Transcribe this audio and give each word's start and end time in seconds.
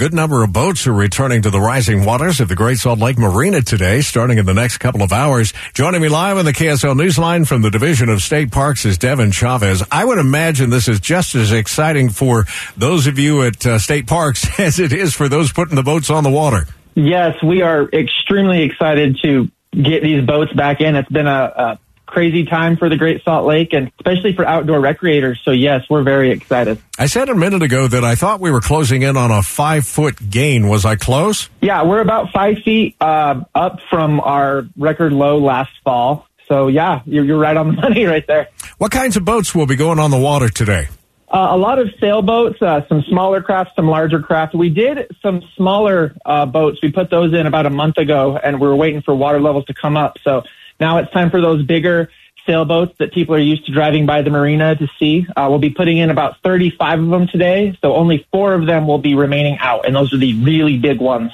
Good 0.00 0.14
number 0.14 0.42
of 0.42 0.50
boats 0.50 0.86
are 0.86 0.94
returning 0.94 1.42
to 1.42 1.50
the 1.50 1.60
rising 1.60 2.06
waters 2.06 2.40
of 2.40 2.48
the 2.48 2.56
Great 2.56 2.78
Salt 2.78 3.00
Lake 3.00 3.18
Marina 3.18 3.60
today, 3.60 4.00
starting 4.00 4.38
in 4.38 4.46
the 4.46 4.54
next 4.54 4.78
couple 4.78 5.02
of 5.02 5.12
hours. 5.12 5.52
Joining 5.74 6.00
me 6.00 6.08
live 6.08 6.38
on 6.38 6.46
the 6.46 6.54
KSL 6.54 6.98
Newsline 6.98 7.46
from 7.46 7.60
the 7.60 7.70
Division 7.70 8.08
of 8.08 8.22
State 8.22 8.50
Parks 8.50 8.86
is 8.86 8.96
Devan 8.96 9.30
Chavez. 9.30 9.84
I 9.92 10.06
would 10.06 10.16
imagine 10.16 10.70
this 10.70 10.88
is 10.88 11.00
just 11.00 11.34
as 11.34 11.52
exciting 11.52 12.08
for 12.08 12.46
those 12.78 13.06
of 13.06 13.18
you 13.18 13.42
at 13.42 13.66
uh, 13.66 13.78
state 13.78 14.06
parks 14.06 14.48
as 14.58 14.78
it 14.78 14.94
is 14.94 15.12
for 15.12 15.28
those 15.28 15.52
putting 15.52 15.76
the 15.76 15.82
boats 15.82 16.08
on 16.08 16.24
the 16.24 16.30
water. 16.30 16.66
Yes, 16.94 17.34
we 17.42 17.60
are 17.60 17.86
extremely 17.92 18.62
excited 18.62 19.18
to 19.20 19.50
get 19.70 20.02
these 20.02 20.24
boats 20.24 20.50
back 20.54 20.80
in. 20.80 20.96
It's 20.96 21.10
been 21.10 21.26
a, 21.26 21.52
a 21.54 21.78
crazy 22.10 22.44
time 22.44 22.76
for 22.76 22.88
the 22.88 22.96
Great 22.96 23.22
Salt 23.24 23.46
Lake 23.46 23.72
and 23.72 23.90
especially 23.98 24.34
for 24.34 24.46
outdoor 24.46 24.80
recreators. 24.80 25.42
So 25.44 25.50
yes, 25.50 25.84
we're 25.88 26.02
very 26.02 26.30
excited. 26.30 26.78
I 26.98 27.06
said 27.06 27.28
a 27.28 27.34
minute 27.34 27.62
ago 27.62 27.88
that 27.88 28.04
I 28.04 28.14
thought 28.14 28.40
we 28.40 28.50
were 28.50 28.60
closing 28.60 29.02
in 29.02 29.16
on 29.16 29.30
a 29.30 29.42
five 29.42 29.86
foot 29.86 30.30
gain. 30.30 30.68
Was 30.68 30.84
I 30.84 30.96
close? 30.96 31.48
Yeah, 31.60 31.84
we're 31.84 32.00
about 32.00 32.30
five 32.32 32.58
feet 32.58 32.96
uh, 33.00 33.42
up 33.54 33.80
from 33.88 34.20
our 34.20 34.66
record 34.76 35.12
low 35.12 35.38
last 35.38 35.72
fall. 35.84 36.26
So 36.48 36.68
yeah, 36.68 37.02
you're, 37.06 37.24
you're 37.24 37.38
right 37.38 37.56
on 37.56 37.68
the 37.68 37.72
money 37.80 38.04
right 38.04 38.26
there. 38.26 38.48
What 38.78 38.90
kinds 38.90 39.16
of 39.16 39.24
boats 39.24 39.54
will 39.54 39.66
be 39.66 39.76
going 39.76 39.98
on 39.98 40.10
the 40.10 40.18
water 40.18 40.48
today? 40.48 40.88
Uh, 41.32 41.50
a 41.52 41.56
lot 41.56 41.78
of 41.78 41.88
sailboats, 42.00 42.60
uh, 42.60 42.84
some 42.88 43.04
smaller 43.08 43.40
craft, 43.40 43.76
some 43.76 43.86
larger 43.86 44.18
craft. 44.18 44.52
We 44.52 44.68
did 44.68 45.14
some 45.22 45.42
smaller 45.54 46.16
uh, 46.24 46.44
boats. 46.46 46.80
We 46.82 46.90
put 46.90 47.08
those 47.08 47.32
in 47.32 47.46
about 47.46 47.66
a 47.66 47.70
month 47.70 47.98
ago, 47.98 48.36
and 48.36 48.60
we 48.60 48.66
were 48.66 48.74
waiting 48.74 49.00
for 49.00 49.14
water 49.14 49.40
levels 49.40 49.64
to 49.66 49.74
come 49.74 49.96
up. 49.96 50.18
So 50.24 50.42
now 50.80 50.98
it's 50.98 51.12
time 51.12 51.30
for 51.30 51.40
those 51.40 51.64
bigger 51.64 52.10
sailboats 52.46 52.96
that 52.98 53.12
people 53.12 53.34
are 53.34 53.38
used 53.38 53.66
to 53.66 53.72
driving 53.72 54.06
by 54.06 54.22
the 54.22 54.30
marina 54.30 54.74
to 54.74 54.88
see. 54.98 55.26
Uh, 55.36 55.46
we'll 55.48 55.58
be 55.58 55.70
putting 55.70 55.98
in 55.98 56.10
about 56.10 56.36
35 56.42 57.00
of 57.00 57.08
them 57.08 57.28
today, 57.28 57.76
so 57.80 57.94
only 57.94 58.26
four 58.32 58.54
of 58.54 58.66
them 58.66 58.86
will 58.86 58.98
be 58.98 59.14
remaining 59.14 59.58
out, 59.58 59.86
and 59.86 59.94
those 59.94 60.12
are 60.12 60.18
the 60.18 60.34
really 60.42 60.78
big 60.78 61.00
ones. 61.00 61.30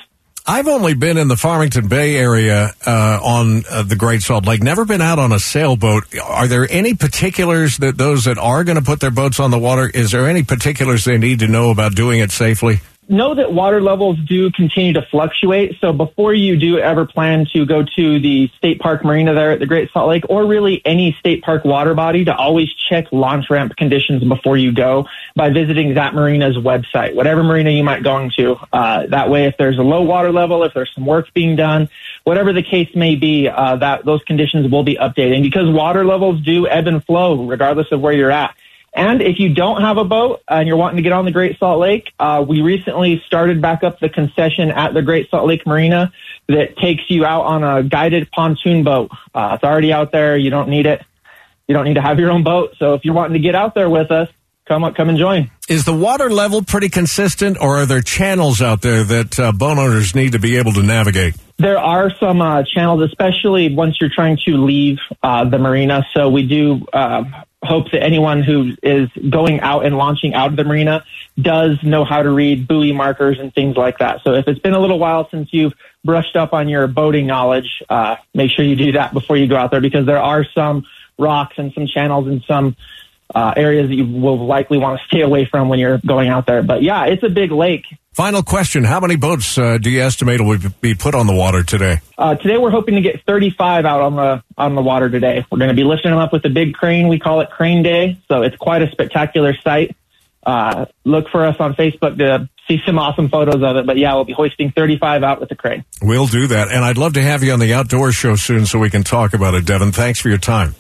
I've 0.49 0.69
only 0.69 0.95
been 0.95 1.19
in 1.19 1.27
the 1.27 1.37
Farmington 1.37 1.89
Bay 1.89 2.17
area 2.17 2.71
uh, 2.87 3.19
on 3.21 3.65
uh, 3.69 3.83
the 3.83 3.97
Great 3.97 4.23
Salt 4.23 4.47
Lake. 4.47 4.63
Never 4.63 4.85
been 4.85 5.01
out 5.01 5.19
on 5.19 5.33
a 5.33 5.41
sailboat. 5.41 6.05
Are 6.23 6.47
there 6.47 6.69
any 6.71 6.95
particulars 6.95 7.79
that 7.79 7.99
those 7.99 8.27
that 8.27 8.39
are 8.39 8.63
going 8.63 8.79
to 8.79 8.85
put 8.85 9.01
their 9.01 9.11
boats 9.11 9.41
on 9.41 9.51
the 9.51 9.59
water? 9.59 9.91
Is 9.93 10.13
there 10.13 10.29
any 10.29 10.45
particulars 10.45 11.05
they 11.05 11.19
need 11.19 11.41
to 11.41 11.49
know 11.49 11.71
about 11.71 11.97
doing 11.97 12.21
it 12.21 12.31
safely? 12.31 12.79
Know 13.09 13.35
that 13.35 13.53
water 13.53 13.81
levels 13.81 14.19
do 14.27 14.51
continue 14.51 14.93
to 14.95 15.03
fluctuate. 15.03 15.77
So 15.81 15.93
before 15.93 16.35
you 16.35 16.57
do 16.57 16.79
ever 16.79 17.07
plan 17.07 17.47
to 17.53 17.65
go 17.65 17.85
to 17.85 18.21
the 18.21 18.51
state 18.57 18.81
park 18.81 19.05
marina 19.05 19.35
there 19.35 19.53
at 19.53 19.61
the 19.61 19.67
Great 19.67 19.91
Salt 19.93 20.09
Lake 20.09 20.25
or 20.29 20.47
really 20.47 20.83
any 20.85 21.13
state 21.19 21.43
park 21.43 21.65
water 21.65 21.95
body 21.95 22.25
to 22.25 22.35
always 22.35 22.69
check 22.89 23.07
launch 23.13 23.49
ramp 23.49 23.77
conditions 23.77 24.25
before 24.25 24.57
you 24.57 24.73
go 24.73 25.07
by 25.35 25.51
visiting 25.51 25.95
that 25.95 26.15
marina's 26.15 26.57
website, 26.57 27.15
whatever 27.15 27.43
marina 27.43 27.71
you 27.71 27.85
might 27.85 28.03
go 28.03 28.19
into. 28.19 28.57
Uh, 28.73 29.07
that 29.07 29.31
way, 29.31 29.45
if 29.45 29.57
there's 29.57 29.79
a 29.79 29.83
low 29.83 30.03
water 30.03 30.33
level, 30.33 30.65
if 30.65 30.75
there's 30.75 30.93
some 30.95 31.07
work 31.07 31.33
being 31.33 31.55
done, 31.55 31.89
whatever 32.25 32.53
the 32.53 32.63
case 32.63 32.95
may 32.95 33.15
be, 33.15 33.49
uh, 33.49 33.77
that 33.77 34.05
those 34.05 34.23
conditions 34.25 34.71
will 34.71 34.83
be 34.83 34.97
updated. 34.97 35.43
Because 35.43 35.71
water 35.71 36.05
levels 36.05 36.41
do 36.43 36.67
ebb 36.67 36.87
and 36.87 37.05
flow 37.05 37.47
regardless 37.47 37.93
of 37.93 38.01
where 38.01 38.13
you're 38.13 38.33
at. 38.33 38.57
And 38.97 39.21
if 39.21 39.39
you 39.39 39.53
don't 39.53 39.83
have 39.83 39.99
a 39.99 40.05
boat 40.05 40.41
and 40.49 40.67
you're 40.67 40.79
wanting 40.79 40.97
to 40.97 41.03
get 41.03 41.13
on 41.13 41.27
the 41.27 41.31
Great 41.31 41.59
Salt 41.59 41.79
Lake, 41.79 42.11
uh, 42.19 42.43
we 42.49 42.63
recently 42.63 43.23
started 43.27 43.61
back 43.61 43.85
up 43.85 44.01
the 44.01 44.09
concession 44.09 44.71
at 44.71 44.95
the 44.95 45.03
Great 45.03 45.29
Salt 45.29 45.47
Lake 45.47 45.67
Marina 45.67 46.11
that 46.49 46.79
takes 46.79 47.03
you 47.09 47.27
out 47.27 47.43
on 47.43 47.63
a 47.63 47.83
guided 47.83 48.31
pontoon 48.31 48.85
boat. 48.85 49.11
Uh, 49.35 49.53
it's 49.55 49.65
already 49.65 49.93
out 49.93 50.13
there. 50.13 50.39
You 50.39 50.49
don't 50.49 50.71
need 50.71 50.87
it. 50.87 51.05
You 51.69 51.75
don't 51.75 51.85
need 51.85 51.95
to 51.95 52.01
have 52.01 52.19
your 52.19 52.31
own 52.31 52.43
boat. 52.43 52.75
So 52.79 52.95
if 52.95 53.05
you're 53.05 53.13
wanting 53.15 53.35
to 53.35 53.39
get 53.39 53.55
out 53.55 53.75
there 53.75 53.91
with 53.91 54.11
us, 54.11 54.31
come 54.67 54.83
up, 54.83 54.95
come 54.95 55.11
and 55.11 55.19
join. 55.19 55.51
Is 55.69 55.85
the 55.85 55.95
water 55.95 56.31
level 56.31 56.63
pretty 56.63 56.89
consistent, 56.89 57.59
or 57.61 57.79
are 57.79 57.87
there 57.87 58.01
channels 58.01 58.63
out 58.63 58.81
there 58.81 59.05
that 59.05 59.39
uh, 59.39 59.53
boat 59.53 59.77
owners 59.77 60.15
need 60.15 60.33
to 60.33 60.39
be 60.39 60.57
able 60.57 60.73
to 60.73 60.83
navigate? 60.83 61.35
There 61.59 61.79
are 61.79 62.11
some 62.19 62.41
uh, 62.41 62.63
channels, 62.63 63.03
especially 63.03 63.75
once 63.75 63.99
you're 64.01 64.11
trying 64.15 64.39
to 64.47 64.57
leave 64.57 64.99
uh, 65.23 65.45
the 65.45 65.59
marina. 65.59 66.07
So 66.15 66.31
we 66.31 66.47
do 66.47 66.87
uh, 66.93 67.25
hope 67.67 67.91
that 67.93 68.03
anyone 68.03 68.43
who 68.43 68.73
is 68.83 69.09
going 69.29 69.61
out 69.61 69.85
and 69.85 69.97
launching 69.97 70.35
out 70.35 70.51
of 70.51 70.57
the 70.57 70.65
marina 70.65 71.05
does 71.41 71.83
know 71.83 72.05
how 72.05 72.23
to 72.23 72.31
read 72.31 72.67
buoy 72.67 72.93
markers 72.93 73.39
and 73.39 73.55
things 73.55 73.77
like 73.77 73.99
that. 73.99 74.23
So 74.25 74.35
if 74.35 74.49
it's 74.49 74.61
been 74.61 74.73
a 74.73 74.81
little 74.81 74.99
while 74.99 75.29
since 75.31 75.53
you've 75.53 75.75
brushed 76.05 76.37
up 76.37 76.53
on 76.53 76.69
your 76.69 76.87
boating 76.87 77.27
knowledge, 77.27 77.83
uh, 77.91 78.17
make 78.33 78.51
sure 78.51 78.65
you 78.65 78.77
do 78.77 78.93
that 78.93 79.13
before 79.13 79.37
you 79.37 79.47
go 79.47 79.57
out 79.57 79.71
there 79.71 79.81
because 79.81 80.07
there 80.07 80.23
are 80.23 80.45
some 80.55 80.87
rocks 81.19 81.55
and 81.59 81.73
some 81.75 81.87
channels 81.87 82.27
and 82.27 82.43
some 82.45 82.77
uh, 83.35 83.53
areas 83.57 83.89
that 83.89 83.95
you 83.95 84.07
will 84.07 84.47
likely 84.47 84.79
want 84.79 85.01
to 85.01 85.07
stay 85.07 85.21
away 85.21 85.45
from 85.45 85.69
when 85.69 85.79
you're 85.79 85.99
going 85.99 86.29
out 86.29 86.47
there. 86.47 86.63
But 86.63 86.83
yeah, 86.83 87.07
it's 87.07 87.23
a 87.23 87.29
big 87.29 87.51
lake. 87.51 87.85
Final 88.17 88.43
question: 88.43 88.83
How 88.83 88.99
many 88.99 89.17
boats 89.17 89.59
uh, 89.59 89.77
do 89.77 89.91
you 89.91 90.01
estimate 90.01 90.41
will 90.41 90.57
be 90.81 90.95
put 90.95 91.15
on 91.15 91.27
the 91.27 91.35
water 91.35 91.63
today? 91.63 92.01
Uh, 92.17 92.35
today, 92.35 92.57
we're 92.57 92.71
hoping 92.71 92.95
to 92.95 93.03
get 93.03 93.23
35 93.27 93.85
out 93.85 94.01
on 94.01 94.17
the 94.17 94.43
on 94.57 94.75
the 94.75 94.81
water 94.81 95.11
today. 95.11 95.45
We're 95.53 95.59
going 95.59 95.69
to 95.69 95.75
be 95.75 95.85
lifting 95.85 96.13
them 96.13 96.19
up 96.19 96.33
with 96.33 96.43
a 96.47 96.49
big 96.49 96.73
crane. 96.73 97.09
We 97.09 97.19
call 97.19 97.43
it 97.43 97.51
Crane 97.51 97.83
Day, 97.83 98.19
so 98.27 98.41
it's 98.41 98.57
quite 98.57 98.81
a 98.81 98.91
spectacular 98.91 99.55
sight. 99.63 99.95
Uh, 100.47 100.87
look 101.05 101.29
for 101.29 101.45
us 101.45 101.57
on 101.61 101.75
Facebook 101.75 102.17
to 102.17 102.49
see 102.67 102.81
some 102.87 102.99
awesome 102.99 103.29
photos 103.29 103.63
of 103.63 103.77
it. 103.77 103.85
But 103.85 103.99
yeah, 103.99 104.15
we'll 104.15 104.25
be 104.25 104.33
hoisting 104.33 104.71
35 104.71 105.23
out 105.23 105.39
with 105.39 105.51
the 105.51 105.55
crane. 105.55 105.85
We'll 106.01 106.27
do 106.27 106.47
that, 106.47 106.71
and 106.71 106.87
I'd 106.87 106.97
love 106.97 107.13
to 107.15 107.23
have 107.23 107.43
you 107.43 107.53
on 107.53 107.59
the 107.59 107.75
outdoor 107.75 108.13
show 108.13 108.37
soon 108.37 108.65
so 108.65 108.79
we 108.79 108.89
can 108.89 109.05
talk 109.05 109.35
about 109.35 109.53
it. 109.53 109.67
Devan, 109.67 109.93
thanks 109.93 110.21
for 110.21 110.31
your 110.31 110.39
time. 110.39 110.75